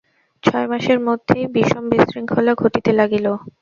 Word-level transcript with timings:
ছয় 0.43 0.67
মাসের 0.71 0.99
মধ্যেই 1.07 1.45
বিষম 1.55 1.83
বিশৃঙ্খলা 1.91 2.53
ঘটিতে 2.61 2.91
লাগিল। 2.99 3.25